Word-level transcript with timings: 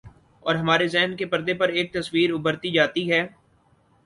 اورہمارے 0.45 0.87
ذہن 0.87 1.15
کے 1.17 1.25
پردے 1.31 1.53
پر 1.53 1.69
ایک 1.69 1.93
تصویر 1.93 2.33
ابھرتی 2.33 2.71
جاتی 2.71 3.09
ہے۔ 3.11 3.21